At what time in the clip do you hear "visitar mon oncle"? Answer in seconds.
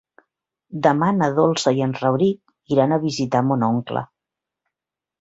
3.07-4.07